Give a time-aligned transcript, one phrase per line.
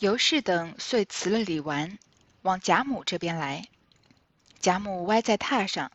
[0.00, 1.98] 尤氏等遂辞了李纨，
[2.42, 3.68] 往贾母这边来。
[4.58, 5.92] 贾母歪在榻上，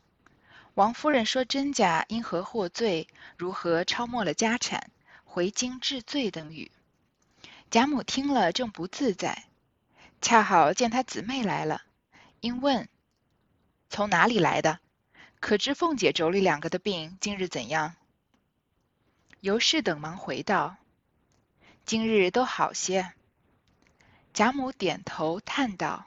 [0.73, 3.07] 王夫人说：“甄家因何获罪？
[3.37, 4.89] 如何抄没了家产？
[5.25, 6.71] 回京治罪等语。”
[7.69, 9.45] 贾母听了正不自在，
[10.21, 11.81] 恰好见她姊妹来了，
[12.39, 12.87] 因问
[13.91, 14.79] ：“从哪里来的？
[15.41, 17.95] 可知凤姐妯娌两个的病今日怎样？”
[19.41, 20.77] 尤氏等忙回道
[21.85, 23.11] ：“今日都好些。”
[24.39, 26.05] 贾母点头叹道：“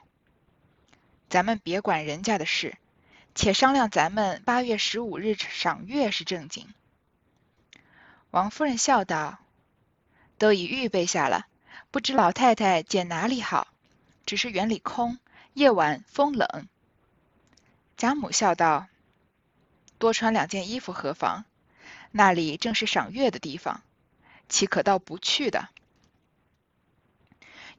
[1.29, 2.75] 咱们别管人家的事，
[3.35, 6.73] 且商量咱们八月十五日赏月是正经。”
[8.31, 9.37] 王夫人笑道
[10.39, 11.45] ：“都已预备下了，
[11.91, 13.67] 不知老太太拣哪里好？
[14.25, 15.19] 只是园里空，
[15.53, 16.67] 夜晚风冷。”
[17.97, 18.87] 贾母笑道
[19.99, 21.45] ：“多穿两件衣服何妨？
[22.09, 23.83] 那里正是赏月的地方，
[24.49, 25.69] 岂可到不去的？”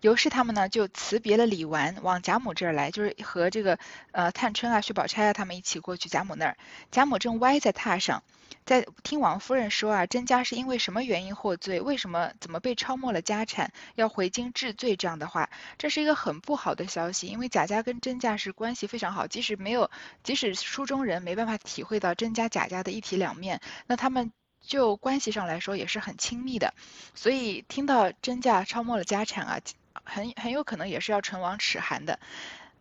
[0.05, 3.79] 尤氏他们呢，就辞别了李纨，往贾母这儿来，就是和这个
[4.13, 6.59] 呃探春啊、薛宝钗啊他们一起过去贾母那儿。
[6.91, 8.23] 贾母正歪在榻上，
[8.67, 11.81] 在听王夫人说啊，甄家是因为什么原因获罪？
[11.81, 14.95] 为什么怎么被抄没了家产，要回京治罪？
[14.95, 17.29] 这样的话，这是一个很不好的消息。
[17.29, 19.91] 因为贾家跟甄家是关系非常好，即使没有，
[20.23, 26.75] 即使书中人没办法体会到甄家贾家的一体两面，那他们就关系上来说也是很亲密的。
[27.15, 29.61] 所以听到甄家抄没了家产啊。
[30.05, 32.21] 很很有可能也是要唇亡齿寒的，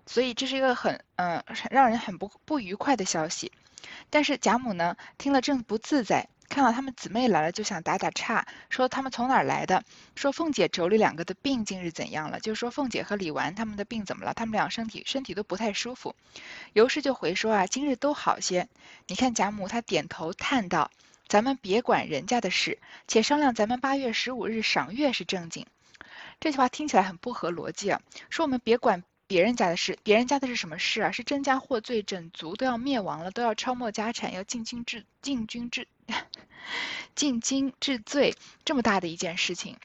[0.06, 3.52] 所以这是一个很嗯让人很不不愉快的消息。
[4.10, 9.84] 但是贾母呢听了正不自在，看到他们姊妹来了就想打打岔，说他们从哪儿来的？
[10.16, 12.40] 说凤姐妯娌两个的病今日怎样了？
[12.40, 14.34] 就说凤姐和李纨他们的病怎么了？
[14.34, 16.16] 他们俩身体身体都不太舒服。
[16.72, 18.70] 尤氏就回说啊，今日都好些。
[19.08, 20.92] 你看贾母她点头叹道
[21.28, 25.66] ：“咱们别管人家的事，且商量咱们八月十五日赏月是正经。”
[26.44, 28.02] 这句话听起来很不合逻辑啊！
[28.30, 31.10] 说我们别管别人家的事，别人家的是什么事啊？
[31.14, 35.88] 是甄家获罪，整族都要灭亡了，都要抄没家产，要进京治进军治
[37.16, 38.36] 进京治罪，
[38.66, 39.78] 这么大的一件事情，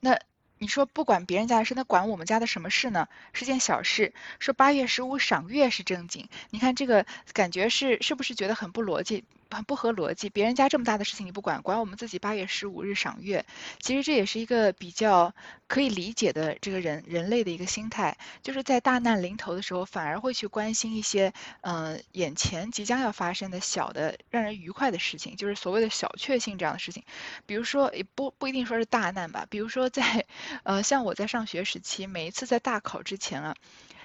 [0.00, 0.18] 那。
[0.58, 3.08] 你说不管别人家的事，那管我们家的什么事呢？
[3.34, 4.14] 是件小事。
[4.38, 7.04] 说八月十五赏月是正经，你看这个
[7.34, 10.28] 感觉是是不是觉得很不逻辑，很不合逻辑？
[10.30, 13.44] 别人家这么大的事情你不管，管我们自己八月十五日赏月，
[13.80, 15.34] 其实这也是一个比较
[15.66, 27.02] 可以理解的这个人人类的一个心态，就是在大难临头的时候，反而会去关心一些嗯眼前即将要发生的小的让人愉快的事情，就是所谓的小确幸这样的事情。
[27.46, 30.24] 比如说也不不一定说是大难吧，比如说在。
[30.62, 33.54] 呃，像我在上学时期，每一次在大考之前啊，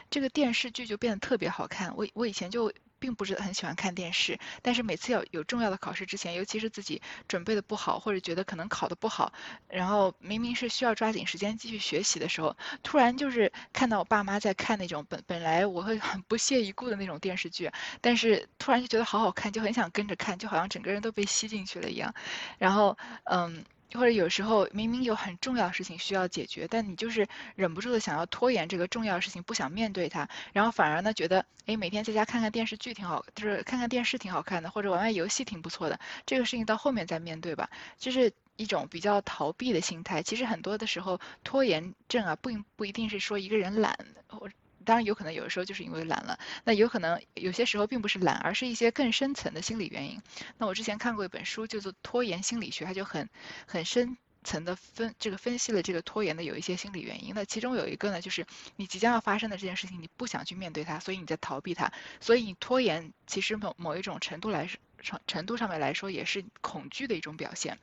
[0.10, 1.96] 这个电视剧就变得特别好看。
[1.96, 9.34] 我我以前就并不是很喜欢看电视，但是每次要有重要的考试之前，尤其是自己准备的不好，或者觉得可能考的不好，
[9.68, 22.14] 然后明明是需要抓紧时间继续学习的时候，突然就是看到我爸妈在看那种本本来我会很不屑一顾的那种电视剧，但是突然就觉得好好看，就很想跟着看，就好像整个人都被吸进去了一样。
[22.60, 23.66] 然后，嗯。
[23.94, 40.22] 或者有时候明明有很重要的事情需要解决，但你就是忍不住的想要拖延这个重要的事情，不想面对它，然后反而呢觉得，哎，每天在家看看电视剧挺好，就是看看电视挺好看的，或者玩玩游戏挺不错的，这个事情到后面再面对吧，就是一种比较逃避的心态。
[40.24, 43.98] 其实很多的时候，拖延症啊，不不一定是说一个人懒，
[44.28, 44.50] 或。
[44.86, 46.40] 当然有可能，有的时候就是因为懒了。
[46.64, 50.22] 那有可能有些时候并不是懒，而是一些更深层的心理原因。
[50.58, 53.30] 那我之前看过一本书，叫做《拖延心理学》，它就很
[53.68, 57.34] 很深层的分这个分析了这个拖延的有一些心理原因。
[57.36, 61.92] 那其中有一个呢，就是你即将要发生的这件事情，你不想去面对它，所以你在逃避它。
[62.20, 64.70] 所以你拖延，其实某某一种程度来
[65.02, 67.78] 程程度上面来说，也是恐惧的一种表现。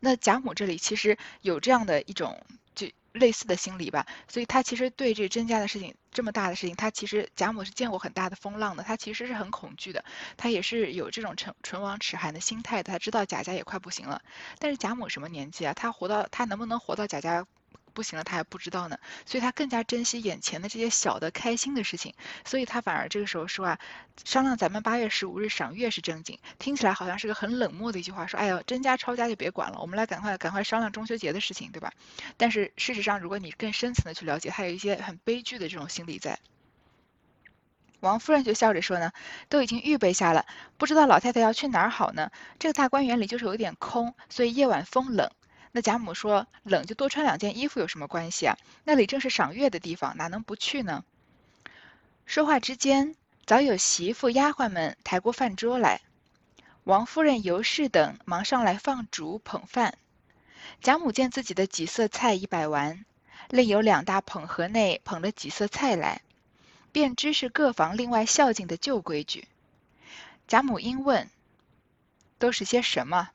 [0.00, 2.88] 那贾母这里其实有这样的一种就。
[3.12, 10.04] 类似的心理吧，所以他其实对这甄家的事情这么大的事情，他其实贾母是见过很大的风浪的，他其实是很恐惧的，
[10.36, 14.22] 他也是有这种唇唇亡齿寒的心态的，他知道贾家也快不行了。
[14.58, 15.74] 但是贾母什么年纪啊？
[15.74, 17.46] 他活到他能不能活到贾家？
[17.90, 22.14] 不行了，他还不知道呢，所以他更加珍惜眼前的这些小的开心的事情，
[22.44, 23.78] 所以他反而这个时候说啊，
[24.24, 31.92] 商量咱们八月十五日赏月是正经，听起来好像是个很冷漠的一句话，说哎呦，甄家抄家就别管了，我们来赶快赶快商量中秋节的事情，对吧？
[32.36, 36.38] 但是事实上，如果你更深层的去了解，他有一些很悲剧的这种心理在。
[38.00, 39.12] 王夫人就笑着说呢，
[39.50, 40.46] 都已经预备下了，
[40.78, 42.30] 不知道老太太要去哪儿好呢？
[42.58, 45.30] 这个大观园里就是有点空，所以夜晚风冷。
[45.72, 48.56] 那贾母说：“冷就多穿两件衣服有什么关系啊？
[48.84, 51.04] 那里正是赏月的地方，哪能不去呢？”
[52.26, 53.14] 说话之间，
[53.46, 56.00] 早有媳妇丫鬟们抬过饭桌来，
[56.84, 59.96] 王夫人、尤氏等忙上来放烛捧饭。
[60.80, 63.04] 贾母见自己的几色菜已摆完，
[63.48, 66.22] 另有两大捧盒内捧了几色菜来，
[66.90, 69.46] 便知是各房另外孝敬的旧规矩。
[70.48, 71.30] 贾母因问
[72.38, 73.30] ：“都是些什么？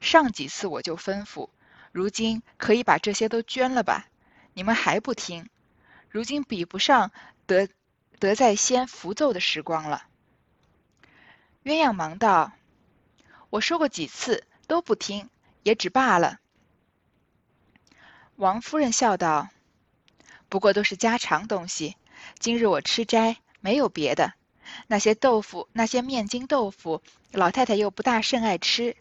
[0.00, 1.48] 上几次我就吩咐，
[1.92, 4.06] 如今可以把这些都捐了吧？
[4.52, 5.48] 你们还不听？
[6.08, 7.10] 如今比不上
[7.46, 7.68] 得
[8.18, 10.06] 得在先符奏的时光了。”
[11.64, 12.52] 鸳鸯忙道
[13.50, 15.28] ：“我说过几次都不听，
[15.62, 16.38] 也只罢了。”
[18.36, 19.48] 王夫人笑道。
[20.48, 21.96] 不过都是家常东西。
[22.40, 24.32] 今日我吃斋，没有别的。
[24.88, 28.96] 那些豆腐，那些面筋豆腐，老太太又不大甚爱吃，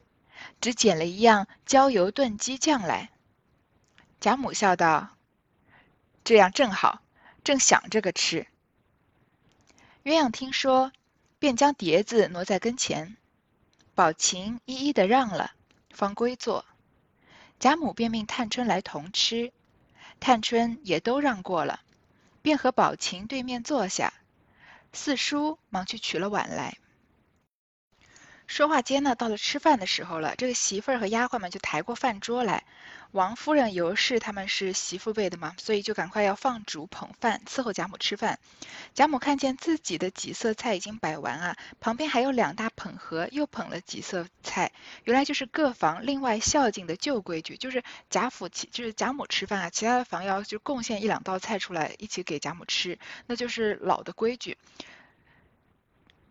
[0.62, 3.10] 只捡了一样焦油炖鸡酱来。
[4.20, 5.10] 贾母笑道
[6.24, 7.02] ：“这样正好，
[7.44, 8.48] 正想这个吃。”
[10.04, 10.92] 鸳鸯听说，
[11.40, 13.16] 便将碟子挪在跟前，
[13.96, 15.52] 宝琴一一的让了，
[15.92, 16.66] 方归坐。
[17.60, 19.52] 贾母便命探春来同吃。
[20.20, 21.80] 探春也都让过了，
[22.42, 24.14] 便和宝琴对面坐下。
[24.92, 26.78] 四叔忙去取了碗来。
[28.50, 32.64] 说话间呢，到了吃饭的时候了，这个媳妇儿和丫鬟们就抬过饭桌来。
[33.12, 38.40] 王夫人、尤氏他们是媳妇辈的嘛，所以就赶快要放主捧饭伺候贾母吃饭。
[38.96, 44.72] 贾母看见自己的几色菜已经摆完啊，旁边还有两大捧盒，又捧了几色菜。
[45.04, 52.98] 原来就是各房另外孝敬的旧规矩，就是贾府其就是贾母吃饭啊，其他的房要就贡献一两道菜出来一起给贾母吃，
[53.28, 54.58] 那就是老的规矩。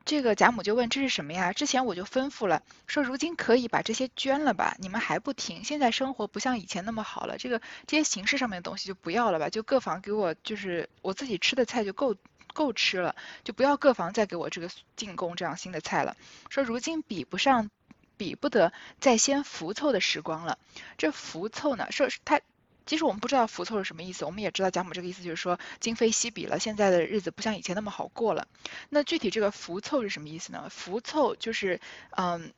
[0.08, 5.64] 这个贾母就问：“这是什么呀？”之前我就吩咐了，说如今可以把这些捐了吧，你们还不听。
[5.64, 12.16] 现在生活不像以前那么好了，这个这些形式上面的东西就不要了吧，就各房给我就是我自己吃的菜就够
[12.54, 13.14] 够吃了，
[13.44, 16.16] 就不要各房再给我这个进贡这样新的菜了。
[16.48, 17.70] 说如今比不上，
[18.16, 20.56] 比不得在先福凑的时光了。
[20.96, 22.40] 这福凑呢，说他。
[22.88, 28.48] 其实我们不知道浮凑是什么意思，我们也知道贾母这个意思就是说今非昔比了，现在的日子不像以前那么好过了。
[28.88, 30.66] 那具体这个浮凑是什么意思呢？
[30.70, 31.80] 浮凑就是，
[32.16, 32.52] 嗯。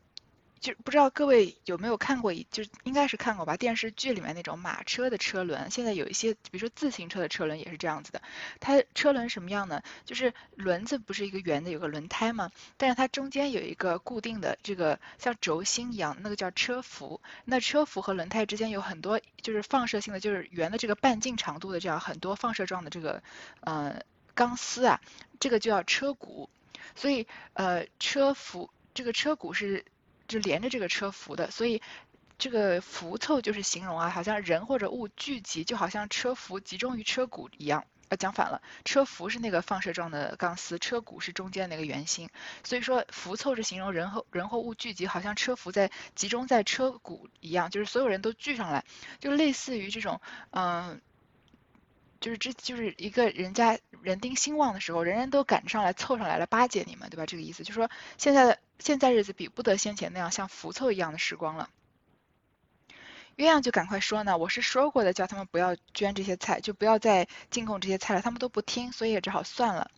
[0.61, 8.21] 就不知道各位有没有看过，就应该是看过吧，电视剧里面那种马车的车轮，现在有一些，比如说自行车的车轮也是这样子的。
[8.61, 9.83] 它车轮什么样呢？
[10.05, 12.51] 就是轮子不是一个圆的，有个轮胎吗？
[12.77, 17.23] 但是它中间有一个固定的这个像轴心一样，那个叫车辐。
[17.47, 23.23] 那车辐和轮胎之间有很多就是放射性的，就是圆的这个半径长度的这样很多放射状的这个
[23.61, 24.03] 呃
[24.35, 25.01] 钢丝啊，
[25.39, 26.51] 这个就叫车骨。
[26.95, 29.87] 所以呃车辐这个车骨是。
[30.31, 31.81] 是连着这个车辐的，所以
[32.39, 37.85] 这个辐凑就是形容啊，好像人或者物聚集，就好像车辐集中于车骨一样。
[38.09, 42.29] 呃，讲反了，车辐是那个放射状的钢丝，车骨是中间那个圆心。
[42.65, 48.85] 所以说辐凑是形容人和人或物聚集，好像车辐在集中在车骨一样，就是所有人都聚上来，
[49.21, 51.01] 就类似于这种，嗯。
[52.21, 57.25] 就是这就是一个人家人丁兴旺的时候，人人都赶上来凑上来了巴结你们，对吧？
[57.25, 61.71] 这个意思就是说，现在的现在日子比不得先前那样像浮凑一样的时光了。
[63.37, 69.91] 鸳鸯就赶快说呢，我是说过的，叫他们不要捐这些菜，就不要再进贡这些菜了，他们都不听，所以也只好算了。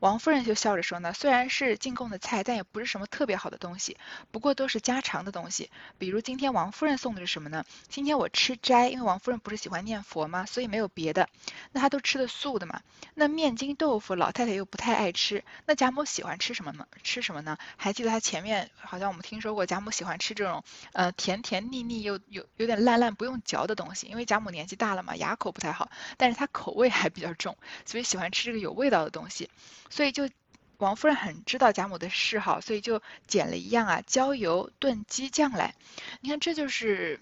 [0.00, 3.96] 王夫人就笑着说呢，虽然是进贡的菜，但也不是什么特别好的东西，
[4.30, 5.70] 不过都是家常的东西。
[5.98, 7.64] 比如今天王夫人送的是什么呢？
[7.88, 10.46] 今天我吃斋，因为王夫人不是喜欢念佛吗？
[10.46, 11.28] 所以没有别的。
[11.72, 12.80] 那她都吃的素的嘛。
[13.14, 15.44] 那面筋豆腐，老太太又不太爱吃。
[15.66, 16.86] 那贾母喜欢吃什么呢？
[17.02, 17.58] 吃什么呢？
[17.76, 20.62] 还记得她前面好像我们听说过，贾母喜欢吃这种
[20.92, 29.50] 呃甜甜腻腻又有有点烂烂不用嚼的东西，因为贾母年纪大了嘛，牙口不太好，但是她口味还比较重，所以喜欢吃这个有味道的东西。
[29.90, 30.28] 所以就
[30.76, 35.74] 王夫人很知道贾母的嗜好，所以就捡了一样啊焦油炖鸡酱来。
[36.20, 37.20] 你看，这就是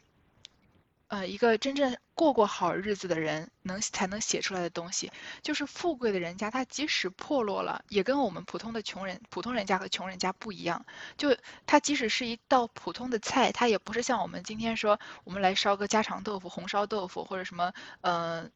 [1.08, 5.10] 呃一个真正过过好日子的人能才能写出来的东西。
[5.40, 10.84] 就是富贵的人家，他即使破落了，也跟我们普通的穷人、普通人家和穷人家不一样。
[11.16, 11.34] 就
[11.66, 18.50] 他即使是一道普通的菜，他也不是像我们今天说，我们来烧个家常豆腐、红烧豆腐或者什么呃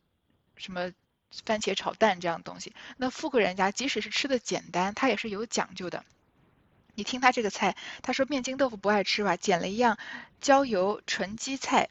[0.57, 0.93] 什么。
[1.45, 6.05] 番茄炒蛋这样的东西，那富贵人家即使是吃的简单，他也是有讲究的。
[6.97, 9.97] 你听他这个菜，他说面筋豆腐不爱吃吧，捡了一样
[10.41, 11.89] 焦油纯鸡菜。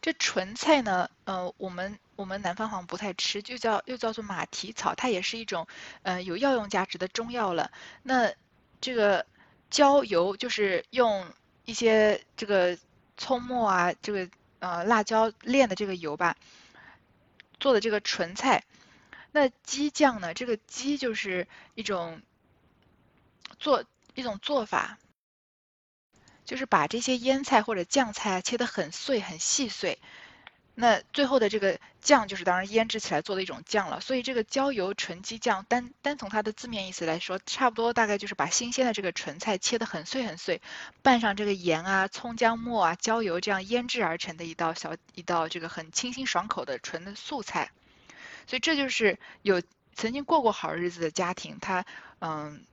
[0.00, 5.66] 这纯菜呢，呃，我们我们南方好像不太吃，就叫又叫做马蹄草，它也是一种
[6.02, 7.72] 呃有药用价值的中药了。
[8.02, 8.32] 那
[8.80, 9.26] 这个
[9.70, 11.26] 焦油就是用
[11.64, 12.78] 一些这个
[13.16, 14.30] 葱末啊，这个。
[14.64, 16.38] 呃，辣椒炼的这个油吧，
[17.60, 18.64] 做的这个纯菜。
[19.30, 20.32] 那鸡酱呢？
[20.32, 22.22] 这个鸡就是一种
[23.58, 24.98] 做一种做法，
[26.46, 29.98] 就是把这些腌菜或者酱菜切得很碎很细碎。
[30.76, 40.60] 那最后的这个酱就是当然腌制起来做的一种酱了，所以这个焦油纯鸡酱单单从它的字面意思来说，差不多大概就是把新鲜的这个纯菜切得很碎很碎，
[41.02, 47.70] 拌上这个盐啊、葱姜末啊、焦油这样腌制而成的一道小一道这个很清新爽口的纯的素菜。
[48.46, 49.62] 所以这就是有
[49.94, 51.84] 曾经过过好日子的家庭，他
[52.20, 52.64] 嗯。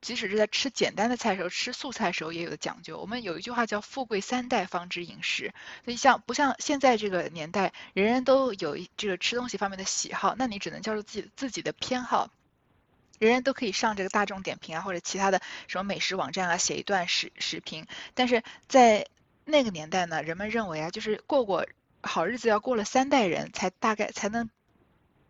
[0.00, 2.98] 即使是在吃简单的菜时候，吃素菜时候也有的讲究。
[2.98, 5.52] 我们有一句话叫“富贵三代方知饮食”，
[5.84, 12.30] 所以像不像现在这个年代，人人都有一这个吃东西方面的喜好，那你只能叫做自己自己的偏好。
[13.18, 17.86] 人人都可以上这个大众点评啊，或者其他的什么美食网站啊，写一段视视频。
[18.14, 19.06] 但是在
[19.44, 21.66] 那个年代呢，人们认为啊，就是过过
[22.02, 24.50] 好日子要过了三代人才大概才能。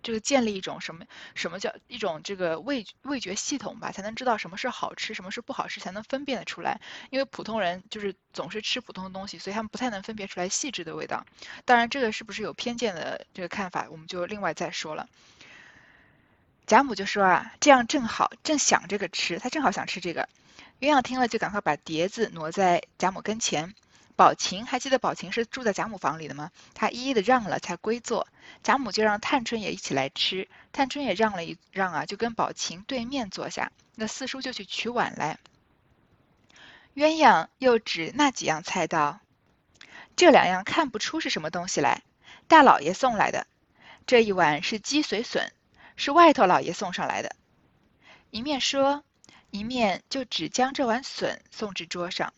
[0.03, 1.05] 这个建立一种什么
[1.35, 6.81] 什么叫一种这个味味觉系统吧，才能知道什么是好吃，什么是不好吃，才能分辨得出来。
[7.11, 11.27] 因为普通人就是总是吃普通的东西，所以他们不太能分别出来细致的味道。
[11.65, 15.09] 当然，这个是不是有偏见的这个看法，我们就另外再说了。
[16.67, 20.29] 贾母就说啊，这样正好，正想这个吃，他正好想吃这个。
[20.81, 23.75] 鸳鸯听了就赶快把碟子挪在贾母跟前。
[24.21, 26.51] 宝琴还记得宝琴是住在贾母房里的吗？
[26.75, 28.29] 她一一的让了才归坐，
[28.63, 33.73] 贾母就让探春也一起来吃，探春也让了一让啊，就跟宝琴对面坐下。
[33.95, 35.39] 那四叔就去取碗来，
[36.95, 39.21] 鸳鸯又指那几样菜道
[40.17, 42.03] ：“这两样看不出是什么东西来，
[42.47, 43.47] 大老爷送来的。
[44.07, 45.51] 这一碗是鸡髓笋，
[45.97, 47.35] 是外头老爷送上来的。”
[48.31, 49.03] 一面说，
[49.51, 52.35] 一面就只将这碗笋送至桌上。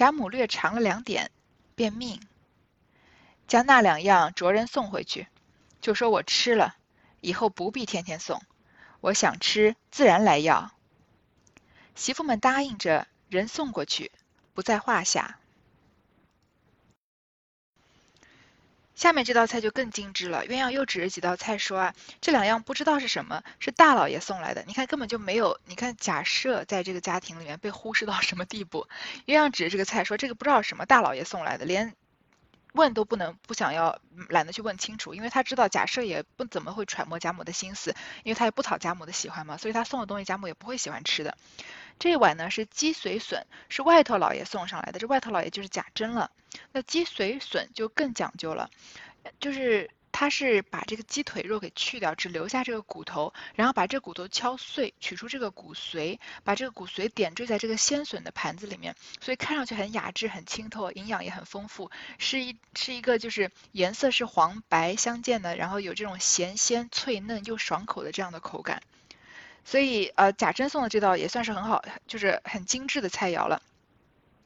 [0.00, 1.30] 贾母略尝了两点，
[1.74, 2.22] 便命
[3.46, 5.28] 将那两样着人送回去，
[5.82, 6.76] 就说我吃了，
[7.20, 8.40] 以后不必天天送。
[9.02, 10.70] 我想吃，自然来要。
[11.94, 14.10] 媳妇们答应着，人送过去，
[14.54, 15.39] 不在话下。
[19.00, 20.44] 下面这道菜就更精致了。
[20.44, 24.62] 鸳鸯又指着几道菜说啊，这两样不知道是什么，是大老爷送来的。
[24.66, 28.86] 你看根本就没有，你看假设在这个家庭里面被忽视到什么地步？
[29.24, 31.94] 鸳鸯指着这个菜说，这个不知道什么大老爷送来的，连
[32.74, 41.38] 问都不能，不想要，懒得去问清楚，因为他知道假设也不怎么会揣摩贾母的心思，因为他也不讨贾母的喜欢嘛，所以他送的东西贾母也不会喜欢吃的。
[41.98, 44.98] 这碗呢是鸡髓笋，是外头老爷送上来的。
[44.98, 46.30] 这外头老爷就是贾珍了。
[46.72, 48.70] 那鸡髓笋就更讲究了，
[49.38, 68.82] 就是他是把这个鸡腿肉给去掉，只留下这个骨头，然后把这骨头敲碎，取出这个骨髓，把这个骨髓点缀在这个鲜笋的盘子里面，所以看上去很雅致、很清透，营养也很丰富，是一是一个就是颜色是黄白相间的，然后有这种咸鲜脆嫩又爽口的这样的口感。
[69.70, 73.62] 所以，呃，贾珍送的这道也算是很好，就是很精致的菜肴了。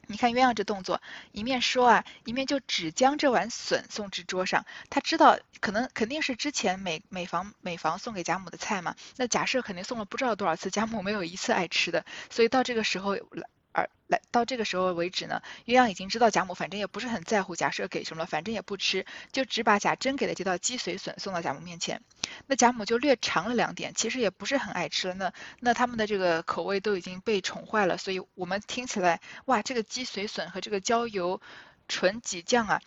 [0.05, 1.01] 你看鸳鸯这动作，
[1.31, 4.67] 一面说啊，一面就只将这碗笋送至桌上。
[4.91, 8.95] 他知道，可能肯定是之前每每房每房送给贾母的菜嘛。
[9.15, 13.49] 那假设肯定送了不知道多少次，贾母没有一次爱吃的，所以到这个时候来。
[13.75, 22.01] 而来到这个时候为止呢，鸳鸯已经知道贾母反正也不是很在乎贾赦给什么，反正也不吃，就只把贾珍给的这道鸡髓笋送到贾母面前。
[22.47, 25.13] 那贾母就略尝了两点，其实也不是很爱吃了。
[25.15, 31.41] 那那他们的这个口味都已经被宠坏了，所以我们听起来，哇，这个鸡髓笋和这个焦油
[31.89, 32.81] 纯脊酱啊。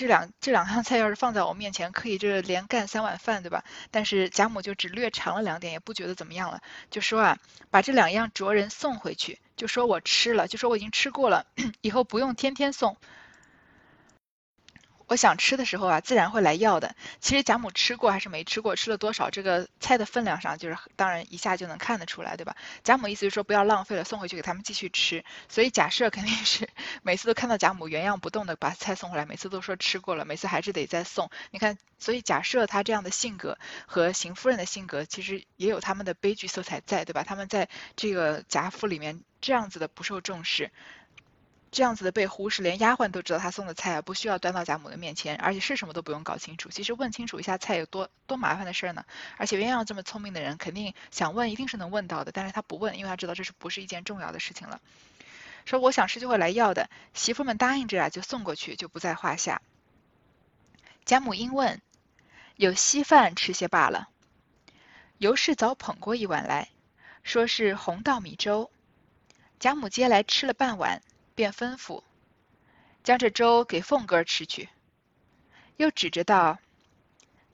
[0.00, 3.64] 这两这两样菜要是放在我面前，可以这连干三碗饭，对吧？
[3.90, 7.36] 但是贾母就只略尝了两点，也不觉得怎么样了，就说啊，
[7.70, 11.44] 把这两样着人送回去，就说我吃了，就说我已经吃过了，
[11.82, 12.96] 以后不用天天送。
[15.10, 16.94] 我想吃的时候啊，自然会来要的。
[17.20, 22.54] 其实贾母吃过还是没吃过，吃了多少，这个菜的分量上，就是当然一下就能看得出来，对吧？
[22.84, 25.24] 贾母意思是说不要浪费了，送回去给他们继续吃。
[25.48, 26.68] 所以假设肯定是
[27.02, 31.28] 每次都看到贾母原样不动的把菜送回来，每次都说吃过了，每次还是得再送。
[31.50, 37.24] 你看，所以假设他这样的性格和邢夫人的性格，其实也有他们的悲剧色彩在，对吧？
[37.24, 40.70] 他们在这个贾府里面这样子的不受重视。
[41.70, 46.68] 这样子的被忽视，连丫鬟都知道他送的菜啊，不需要端到贾母的面前，而且是什么都不用搞清楚。
[46.68, 49.04] 其实问清楚一下菜有多多麻烦的事儿呢？
[49.36, 52.32] 而且鸳鸯这么聪明的人，肯定想问，一定是能问到的。
[52.32, 54.80] 但是他不问，因为他知道这是不是一件重要的事情了。
[55.64, 59.62] 说我想吃就会来要的，媳妇们答应着啊，就送过去，就不在话下。
[61.04, 61.80] 贾母因问，
[62.56, 64.08] 有稀饭吃些罢了。
[65.18, 66.68] 尤氏早捧过一碗来，
[67.22, 68.72] 说是红稻米粥。
[69.60, 71.00] 贾母接来吃了半碗。
[71.34, 72.02] 便吩咐，
[73.02, 74.68] 将这粥给凤哥吃去。
[75.76, 76.58] 又指着道：“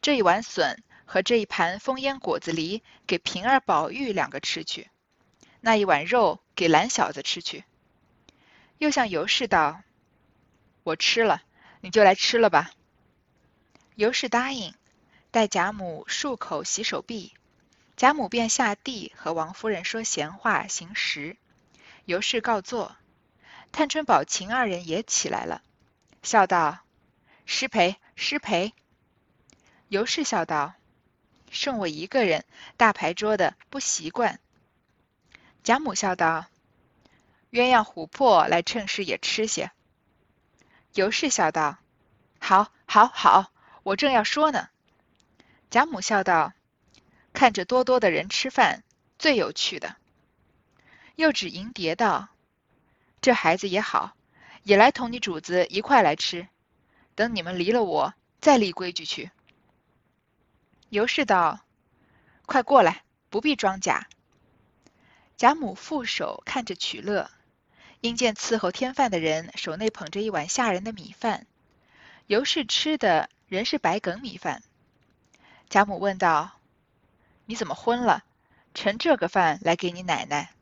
[0.03, 4.91] 这一碗笋和这一盘风烟果子梨，给平儿、宝玉两个吃去。
[5.61, 7.65] 那一碗肉给懒小子吃去。”
[8.79, 9.83] 又向尤氏道
[10.83, 11.43] ：“我吃了，
[11.81, 12.73] 你就来吃了吧。”
[13.95, 14.75] 尤氏答应，
[15.31, 17.33] 待贾母漱口洗手毕，
[17.97, 21.39] 贾母便下地和王夫人说闲话行食。
[22.05, 22.95] 尤氏告坐，
[23.77, 25.61] 探春、宝琴二人也起来了，
[26.23, 26.79] 笑道
[27.45, 28.73] ：“失陪，失陪。”
[29.89, 30.73] 尤氏笑道
[31.53, 32.47] ：“剩我一个人，
[32.79, 34.41] 大牌桌的不习惯。”
[35.63, 36.47] 贾母笑道
[37.53, 39.71] ：“鸳鸯琥珀来趁势也吃些。”
[40.97, 41.77] 尤氏笑道
[42.41, 43.53] ：“好，好，好。”
[43.85, 44.71] 我正要说呢，
[45.69, 46.55] 贾母笑道
[47.35, 48.83] ：“看着多多的人吃饭
[49.19, 49.97] 最有趣的。”
[51.17, 52.29] 又指银蝶道
[53.27, 54.15] ：“这孩子也好，
[54.63, 56.47] 也来同你主子一块来吃。
[57.17, 59.33] 等你们离了我，再立规矩去。”
[60.91, 61.59] 尤氏道
[62.47, 64.07] ：“快过来，不必装假。”
[65.37, 67.29] 贾母负手看着取乐，
[68.01, 71.49] 因见伺候添饭的人手内捧着一碗下人的米饭，
[72.29, 73.29] 尤氏吃的。
[73.49, 74.63] 仍是白梗米饭。
[75.69, 76.61] 贾母问道
[77.47, 78.25] ：“你怎么昏了？
[78.73, 80.53] 盛这个饭来给你奶奶。”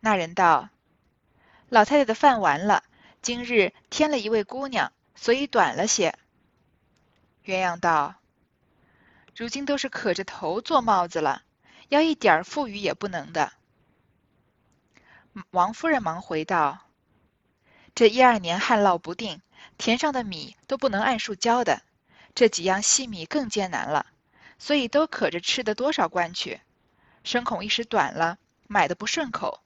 [0.00, 0.68] 那人道
[1.70, 2.82] ：“老太太的饭完了，
[3.22, 6.18] 今日添了一位姑娘，所以短了些。”
[7.46, 8.16] 鸳鸯道
[9.36, 11.44] ：“如今都是可着头做帽子了，
[11.88, 13.52] 要一点富裕也不能的。”
[15.52, 16.80] 王夫人忙回道
[17.94, 19.40] ：“这一二年旱涝不定。”
[19.78, 21.82] 田上的米都不能按数交的，
[22.34, 24.06] 这几样细米更艰难了，
[24.58, 26.60] 所以都可着吃的多少关去，
[27.24, 29.62] 生恐一时短了，买的不顺口。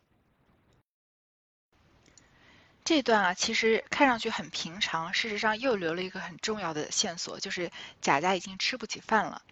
[2.84, 7.70] 这段啊，其实看上去很平常，事实上又留了一个很重要的线索，就是
[8.02, 9.42] 贾家已经吃不起饭了。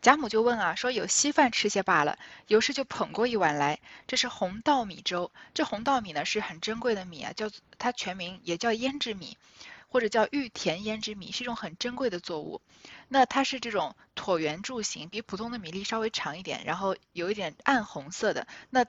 [0.00, 2.18] 贾母就问啊，说有稀饭吃些罢了。
[2.46, 5.32] 尤氏就捧过一碗来，这是红稻米粥。
[5.52, 9.36] 这红稻米呢是很珍贵的米啊，叫它全名也叫胭脂米。
[9.88, 12.60] 或者叫玉田胭脂米，是一种很珍贵的作物。
[13.08, 18.46] 那它是这种椭圆柱形，比普通的米粒稍微长一点，然后有一点暗红色的。
[18.68, 18.84] 那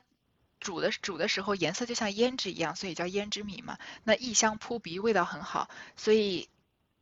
[0.60, 3.78] 煮的煮的时候颜色就像胭脂一样，所以叫胭脂米嘛。
[4.04, 6.50] 那异香扑鼻，味道很好，所以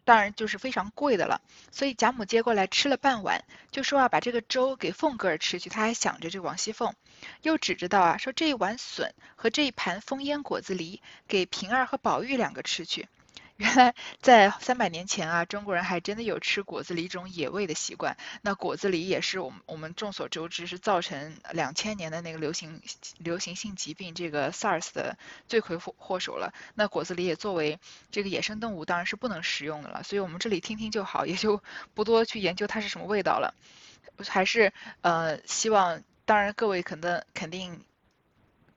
[0.04, 1.42] 当然就是非常贵的了。
[1.72, 5.70] 所以贾母接过来吃了半碗，就说啊，把这个粥给凤哥儿吃去。
[5.70, 6.94] 他还想着这王熙凤，
[7.42, 13.08] 又指着道啊，说这一碗笋和这一盘风烟果子梨给平儿和宝玉两个吃去。
[13.58, 18.18] 原来在三百年前啊，中国人还真的有吃果子狸这种野味的习惯。
[18.42, 22.82] 那果子狸也是我们我们众所周知是造成两千年的那个流行
[23.18, 26.54] 流行性疾病这个 SARS 的罪魁祸祸首了。
[26.74, 27.80] 那果子狸也作为
[28.12, 30.04] 这个野生动物，当然是不能食用的了。
[30.04, 31.64] 所以我们这里听听就好，也就
[31.94, 33.54] 不多去研究它是什么味道了。
[34.28, 37.80] 还是呃希望，当然各位肯定肯定。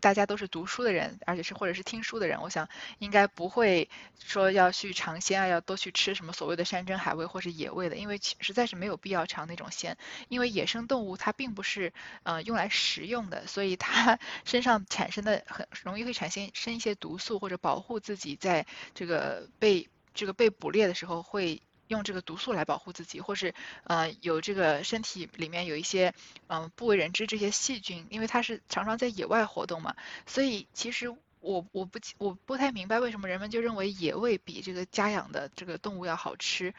[0.00, 9.96] 大家都是读书的人，而且是或者是听书的人，我想应该不会说要去尝鲜啊，要多去吃什么所谓的山珍海味或是野味的，因为实在是没有必要尝那种鲜。
[10.28, 21.61] 因为野生动物它并不是呃用来食用的，所以它 身上产生的很容易会产生生一些毒素，或者保护自己在这个被这个被捕猎的时候会。
[21.88, 26.14] 用这个毒素来保护自己，或是呃有这个身体里面有一些
[26.46, 29.96] 嗯不为人知这些细菌，因为它是常常在野外活动嘛，
[30.27, 31.09] 所以其实
[31.40, 36.74] 我我不我不太明白为什么人们就认为野味比这个家养的这个动物要好吃，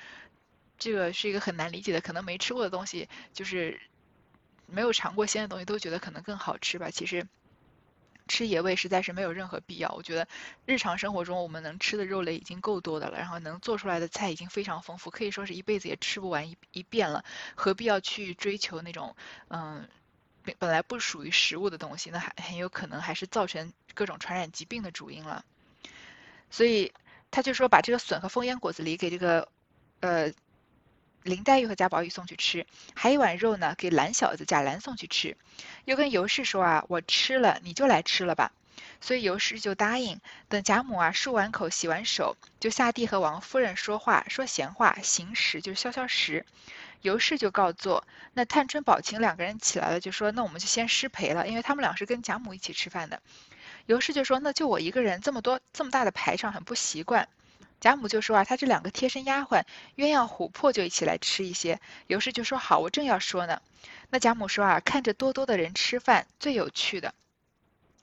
[0.78, 3.80] 这个是一个很难理解的，可能没吃过的东西，就是
[4.68, 7.28] 没有尝过鲜的东西都觉得可能更好吃吧，其实。
[8.30, 9.92] 吃野味实在是没有任何必要。
[9.92, 10.26] 我觉得
[10.66, 17.26] 日常生活中我们能吃的肉类已经够多的了，然后能做出来的菜已经非常丰富，可以说是一辈子也吃不完一一遍了。
[17.56, 19.18] 何必要去追求那种
[19.50, 19.86] 嗯
[20.60, 22.12] 本来不属于食物的东西？
[22.12, 25.44] 那还很有可能还是造成各种传染疾病的主因了。
[26.50, 26.94] 所以
[27.32, 29.50] 他就说把这个笋和风烟果子狸给这个
[30.00, 30.32] 呃。
[31.24, 35.36] 林黛玉和贾宝玉送去吃，还一碗肉呢，给懒小子贾兰送去吃。
[35.86, 38.52] 又跟尤氏说啊，我吃了，你就来吃了吧。
[39.02, 40.20] 所以尤氏就答应。
[40.48, 46.46] 等贾母啊漱完口、洗完手，就下地和王夫人说话，说闲话，行食就是消消食。
[47.02, 48.06] 尤氏就告坐。
[48.34, 53.22] 那探春、宝琴两个人起来了，就说那我们就先失陪了，因为他们俩是跟贾母一起吃饭的。
[53.86, 57.28] 尤氏就说那就我一个人，这么多这么大的排场，很不习惯。
[57.80, 59.64] 贾母就说啊，她这两个贴身丫鬟
[59.96, 61.80] 鸳鸯琥珀就一起来吃一些。
[62.08, 63.62] 尤氏就说好，我正要说呢。
[64.10, 67.14] 那贾母说啊，看着多多的人吃饭最有趣的。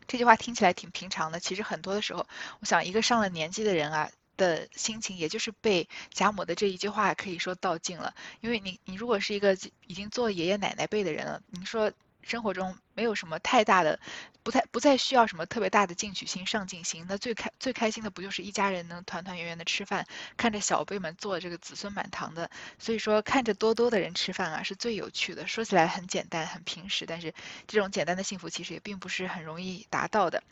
[0.06, 2.26] 这句话听起来挺平常的，其实很多的时候，
[2.60, 8.14] 我想一个上了年纪的人啊的心情，也就是被贾母的这一句话可以说道尽了。
[8.40, 11.90] 因为你你如果是一个已经做爷爷奶奶辈的人了，你说
[12.22, 14.00] 生活中没有什么太大的，
[14.42, 17.04] 不太不再需要什么特别大的进取心、上进心。
[17.08, 20.06] 那最开最开心的不就是一家人能团团圆圆的吃饭，
[20.38, 22.50] 看着小辈们做这个子孙满堂的。
[22.78, 25.46] 所以说，看着多多的人吃饭啊，是最有趣的。
[25.46, 27.34] 说起来很简单、很平实，但是
[27.66, 30.42] 这种简单的幸福其实也并不是很容易达到的。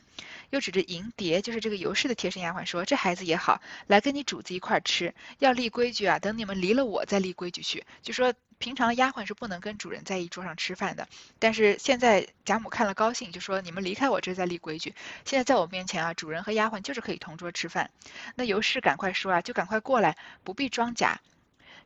[0.50, 6.18] 又指着银蝶，就是这个尤氏的贴身丫鬟说：“这孩子也好，来跟你主子一块儿吃，要立规矩啊。
[6.18, 8.34] 等你们离了我再立规矩去。”就说。
[8.56, 11.08] 平常丫鬟是不能跟主人在一桌上吃饭的，
[11.40, 14.94] 但是现在贾母看了高兴，就说你们离开我这再立规矩。
[15.24, 17.90] 现在在我面前啊，主人和丫鬟就是可以同桌吃饭。
[18.34, 21.20] 那尤氏赶快说啊，就赶快过来，不必装假。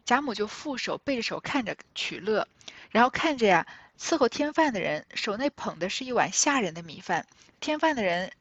[0.05, 2.47] 贾母就负手背着手看着取乐，
[2.91, 3.67] 然后看着呀，
[3.99, 7.27] 伺候添饭的人手内捧的是一碗下人的米饭，
[7.61, 8.33] 添饭的人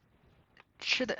[0.79, 1.17] 吃的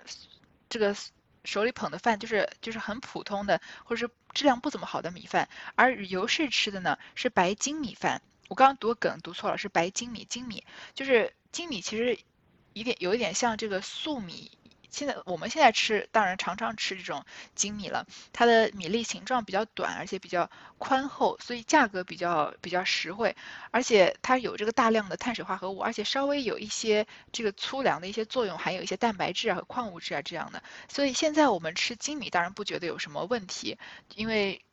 [0.69, 0.95] 这个。
[1.43, 8.21] 手里捧的饭就是就是很普通的，或者是质量不怎么好的米饭，而尤氏吃的呢是白金米饭。
[8.47, 12.17] 我刚刚读梗读错了，是白精米，精米就是精米，其实
[12.73, 14.51] 一点有一点像这个粟米。
[14.89, 18.07] 现在我们现在吃，当然常常吃这种精米了。
[18.31, 23.35] 它的米粒形状比较短，而且比较宽厚，所以价格比较比较实惠。
[23.69, 30.63] 而且它有这个大量的碳水化合物，而且稍微有一些这个粗粮的一些作用，还有一些蛋白质啊和矿物质啊这样的。
[30.87, 33.77] 所以现在我们吃精米，当然不觉得有什么问题，
[34.15, 34.63] 因为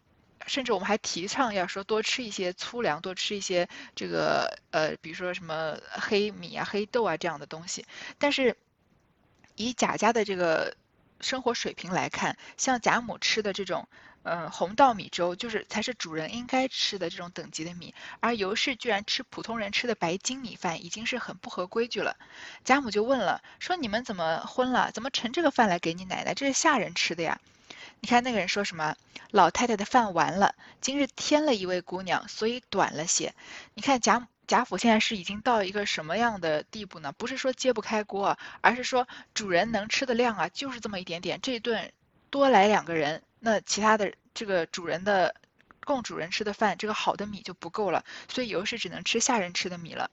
[0.46, 7.86] 甚至我们还提倡要说多吃一些粗粮，多吃一些这个呃，比如说什么黑米啊、黑豆啊这样的东西。
[8.18, 8.56] 但是
[9.56, 10.76] 以贾家的这个
[11.20, 13.88] 生活水平来看，像贾母吃的这种，
[14.24, 22.16] 嗯，红稻米粥，就是才是主人应该吃的这种等级的米，而尤氏居然吃普通人吃的白精米饭，已经是很不合规矩了。
[22.64, 24.90] 贾母就问了，说你们怎么昏了？
[24.92, 26.34] 怎么盛这个饭来给你奶奶？
[26.34, 27.40] 这是下人吃的呀。
[28.04, 28.94] 你看那个人说什么？
[29.30, 33.34] 老太太的饭完了，今日添了一位姑娘，所以短了些。
[33.72, 34.28] 你看贾。
[34.46, 37.12] 贾府现在是已经到一个什么样的地步呢？
[37.12, 41.40] 不是说揭不开锅，而是说主人能吃的量啊，就是这么一点点。
[41.40, 41.90] 这顿
[42.28, 45.34] 多来两个人，那其他的这个主人的
[45.86, 50.10] 供主人吃的饭，这个好的米就不够了，所以尤氏只能吃下人吃的米了。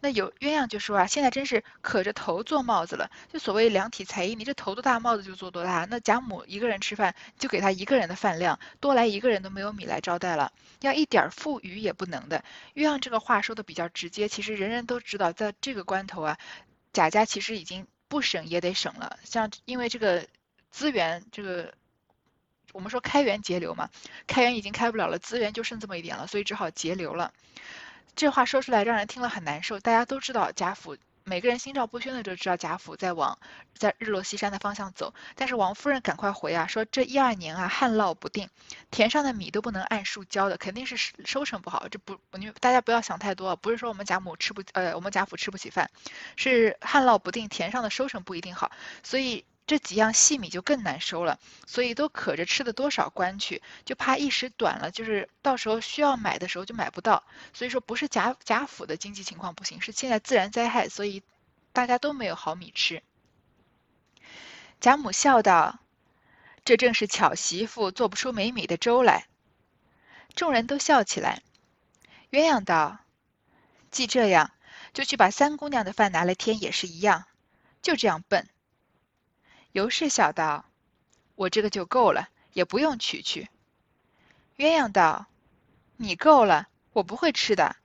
[0.00, 3.10] 那有鸳鸯就说啊，现在真是可着头做帽子了。
[3.32, 5.86] 就所谓量体裁衣，你这头多大，帽子就做多大。
[5.90, 12.44] 那贾母一个人吃饭，就给他一个人的饭量，多来一个人都没有米来招待了，要一点富余也不能的。
[12.74, 16.38] 鸳鸯这个话说的比较直接，其实人人都知道，在这个关头啊，
[16.92, 19.18] 贾家其实已经不省也得省了。
[19.24, 20.24] 像因为这个
[20.70, 21.74] 资源，这个
[22.72, 23.90] 我们说开源节流嘛，
[24.28, 27.32] 开源已经开不了了，资源就剩这么一点了，所以只好节流了。
[28.16, 29.80] 这话说出来让人听了很难受。
[29.80, 33.38] 大家都知道贾府，每个人心照不宣的就知道贾府在往
[33.74, 35.14] 在日落西山的方向走。
[35.36, 38.48] 但是王夫人赶快回啊，说这一二年啊旱涝不定，
[38.90, 41.86] 田上的米都不能按数交的，肯定是收成不好。
[41.88, 45.90] 这不，你大家不要想太多，不是说我们贾母吃不呃我们贾府吃不起饭，
[46.36, 49.44] 是旱涝不定，田上的收成不一定好，所以。
[49.68, 57.22] 这几样细米就更难收了，所以都可着吃的多少关去，就怕一时短了，就是到时候需要买的时候就买不到。
[57.52, 61.22] 所以说不是贾贾府的经济情况不行，是现在自然灾害，所以
[61.74, 63.02] 大家都没有好米吃。
[64.80, 65.78] 贾母笑道
[66.64, 69.26] ：“这正是巧媳妇做不出没米的粥来。”
[70.34, 71.42] 众人都笑起来。
[72.30, 73.00] 鸳鸯道
[73.92, 74.50] ：“既这样，
[74.94, 77.26] 就去把三姑娘的饭拿来添，也是一样，
[77.82, 78.48] 就这样笨。”
[79.72, 80.64] 尤氏笑道
[81.36, 83.48] ：“我这个就够了，也不用取去。”
[84.56, 85.26] 鸳鸯道
[85.96, 87.76] ：“你够了，我不会吃的。”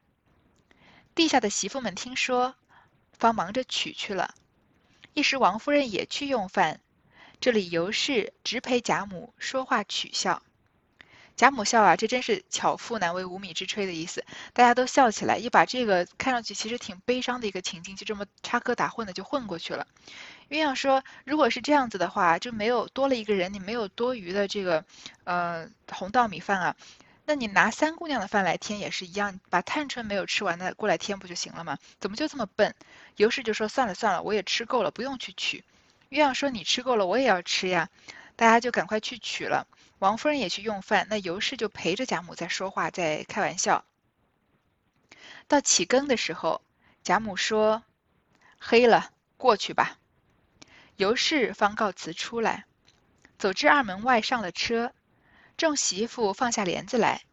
[1.15, 2.56] 地下的媳妇们听说，
[3.12, 4.34] 方忙着取去了。
[5.13, 6.80] 一时王夫人也去用饭，
[7.39, 10.41] 这里尤氏直陪贾母说话取笑。
[11.36, 14.24] 贾母笑啊，这真是巧妇难为无米之炊的意思。
[14.54, 19.88] 大家都笑起来，一把这个看上去其实挺悲伤的一个情境，就这么插科打诨的就混过去了。
[20.49, 24.86] 鸳鸯说：“如果是这样子的话，就没有多了一个人，你没有多余的这个
[25.23, 26.75] 呃红稻米饭啊，
[27.25, 31.77] 那你拿三姑娘的饭来添也是一样，把探春没有吃完的过来添不就行了吗？
[31.99, 32.75] 怎么就这么笨？”
[33.17, 35.63] 尤氏就说：“算了算了，我也吃够了，不用去取。”
[36.12, 37.89] 鸳鸯说：“你吃够了，我也要吃呀。”
[38.36, 39.67] 大家就赶快去取了。
[39.99, 43.86] 王夫人也去用饭，那尤氏就陪着贾母在说话，在开玩笑。
[45.47, 46.62] 到起更的时候，
[47.03, 47.84] 贾母说
[48.60, 49.97] ：“黑了，过去吧。”
[50.95, 52.65] 尤氏方告辞出来，
[53.38, 54.93] 走至二门外上了车，
[55.58, 57.23] 众媳妇放下帘子来，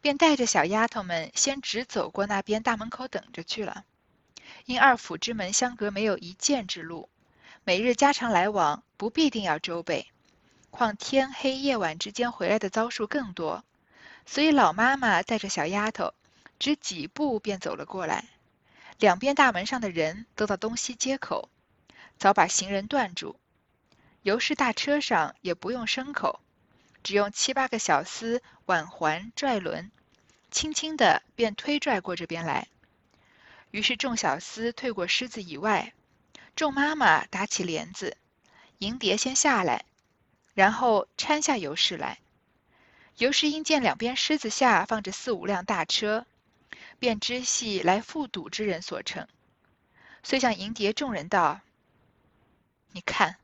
[0.00, 3.84] 便带着小丫头们先直走过那边大门口等着去了。
[4.66, 7.08] 因二府之门相隔没有一箭之路，
[7.64, 10.08] 每日家常来往不必定要周备，
[10.70, 13.64] 况天黑夜晚之间回来的遭数更多，
[14.26, 16.12] 所以老妈妈带着小丫头，
[16.58, 18.24] 只几步便走了过来。
[18.98, 21.48] 两边大门上的人都到东西街口，
[22.18, 23.38] 早把行人断住。
[24.22, 26.40] 尤氏大车上也不用牲口，
[27.02, 29.90] 只用七八个小厮挽环拽轮，
[30.50, 32.68] 轻轻的便推拽过这边来。
[33.70, 35.92] 于是众小厮退过狮子以外，
[36.54, 38.16] 众妈妈打起帘子，
[38.78, 39.84] 迎蝶先下来，
[40.54, 42.18] 然后搀下尤氏来。
[43.16, 46.26] 尤氏因见两边狮子下放着四五辆大车。
[46.98, 49.28] 便知系来复赌之人所乘，
[50.22, 51.60] 遂向迎蝶众人道
[52.92, 53.36] ：“你看，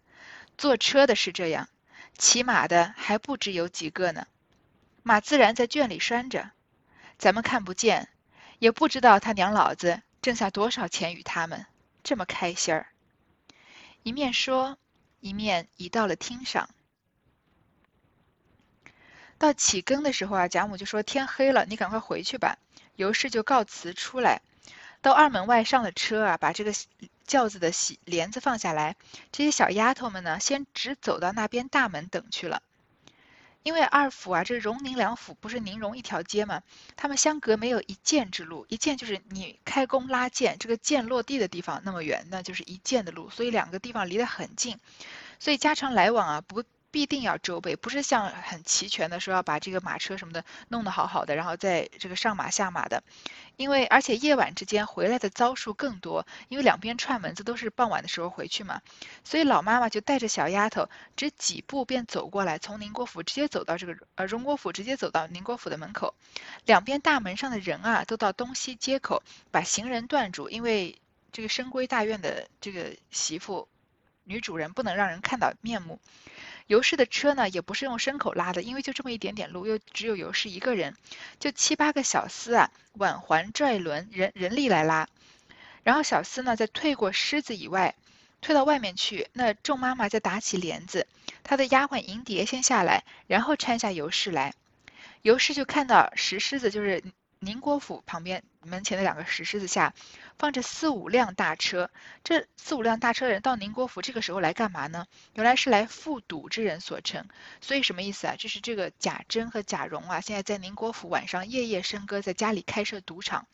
[0.57, 1.69] 坐车的是这样，
[2.17, 4.27] 骑马的还不知有几个呢。
[5.03, 6.51] 马自然在圈里拴着，
[7.19, 8.09] 咱们看不见，
[8.59, 11.67] 也不知道他娘老子挣下多少钱与他们，
[12.03, 12.87] 这么开心儿。”
[14.05, 14.79] 一面说，
[15.21, 16.69] 一面移到了厅上。
[19.39, 22.59] 到起更的时候啊，贾母就说：“天黑了，你赶快回去吧。”
[22.95, 24.43] 尤氏就告辞出来，
[25.01, 26.73] 到二门外上了车啊，把这个
[27.33, 28.95] 轿子的喜帘子放下来。
[29.33, 32.61] 这些小丫头们呢，先直走到那边大门等去了。
[33.63, 36.61] 因为二府啊，这荣宁两府不是宁荣一条街吗？
[36.95, 44.79] 他们相隔没有一箭之路，一箭就是你开弓拉箭，这个箭落地的地方那么远，那就是一箭的路，所以两个地方离得很近，
[45.39, 46.63] 所以家常来往啊不。
[46.93, 53.03] 必定要周备，不是像很齐全的说要把这个马车什么的弄得好好的，然后再这个上马下马的，
[53.57, 58.83] 因为而且夜晚之间回来的遭数更多，因为两边串门子都是傍晚的时候回去嘛，
[59.25, 66.15] 所以老妈妈就带着小丫头，只几步便走过来，从宁国府直接走到这个呃荣国府，直接走到宁国府的门口，
[66.67, 70.99] 两边大门上的人啊，都到东西街口把行人断住，因为
[71.33, 73.67] 这个深闺大院的这个媳妇
[74.25, 76.01] 女主人不能让人看到面目。
[76.67, 80.97] 尤氏的车呢，也不是用牲口拉的，因为就这么一点点路，又只有尤氏一个人，
[81.41, 85.09] 就七八个小厮啊，挽环拽轮，人人力来拉。
[85.83, 87.95] 然后小厮呢，再退过狮子以外，
[88.41, 89.29] 退到外面去。
[89.33, 91.07] 那众妈妈再打起帘子，
[91.43, 94.55] 她的丫鬟银蝶先下来，然后搀下尤氏来。
[95.23, 97.03] 尤氏就看到石狮子，就是
[97.43, 99.93] 宁国府旁边门前的两个石狮子下。
[100.39, 101.89] 放着四五辆大车，
[102.25, 105.07] 这四五辆大车的人到宁国府这个时候来干嘛呢？
[105.35, 107.29] 原来是来赴赌之人所乘。
[107.61, 108.35] 所以什么意思啊？
[108.37, 113.47] 就是这个贾珍和贾蓉啊，现在在宁国府晚上夜夜笙歌，在家里开设赌场，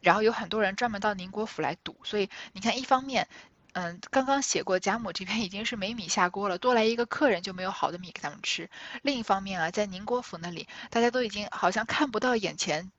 [0.00, 1.96] 然后有很多人专门到宁国府来赌。
[2.04, 3.28] 所以你看，一方面，
[3.74, 8.70] 嗯，刚刚写过贾母这边已经是没米下锅了，多来一个客人就没有好的米给他们吃。
[9.02, 12.90] 另一方面啊，在宁国府那里，大家都已经好像看不到眼前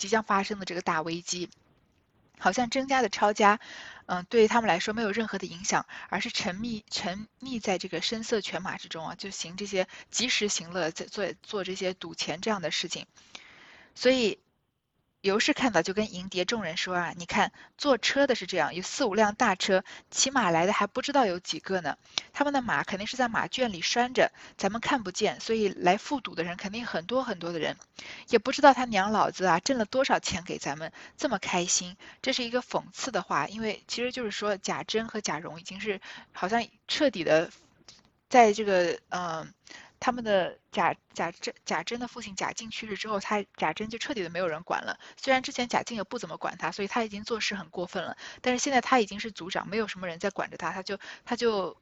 [0.00, 1.48] 即将发生的这个大危机。
[2.40, 3.60] 好像增加的抄家，
[4.06, 13.06] 嗯，对他们来说没有任何的影响，而是沉迷沉溺在这个声色犬马之中啊，就行这些及时行乐，在做做这些赌钱这样的事情，
[13.94, 14.38] 所以。
[15.22, 21.98] 尤氏看到，就跟迎蝶众人说啊：“你看，坐车的是这样，有四五辆大车，骑马来的还不知道有几个呢。
[22.32, 27.76] 他们的马肯定是在马圈里拴着，咱们看不见，所以来复赌的人肯定很多很多的人，
[28.30, 31.98] 也不知道他娘老子啊挣了多少钱给咱们这么开心。
[32.22, 36.00] 这是一个讽刺的话，因为其实就是说贾珍和贾蓉已经是
[36.32, 37.50] 好像彻底的
[38.30, 39.52] 在这个嗯。”
[40.00, 44.98] 他们的贾贾珍贾珍的父亲贾敬去世之后，他贾珍就彻底的没有人管了。
[45.16, 48.16] 虽然之前贾敬也不怎么管他，所以他已经做事很过分了。
[48.40, 51.76] 但是现在他已经是族长，没有什么人在管着他，他就他就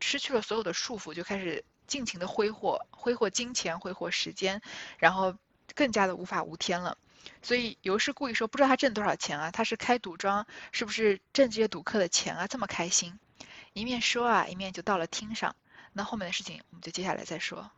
[0.00, 4.62] 失去了所有的束缚，就开始尽情的挥霍，挥霍金钱，挥霍时间，
[4.98, 5.36] 然后
[5.74, 6.96] 更加的无法无天了。
[7.42, 9.50] 所以尤氏故意说，不知道他挣多少钱啊？
[9.50, 12.46] 他是开赌庄，是不是挣这些赌客的钱啊？
[12.46, 13.18] 这么开心，
[13.72, 15.56] 一面说啊，一面就到了厅上。
[15.94, 17.70] 那后面的事情，我们就接下来再说。